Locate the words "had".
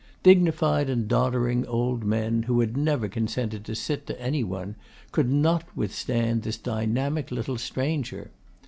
2.59-2.75